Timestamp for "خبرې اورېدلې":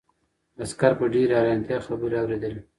1.87-2.61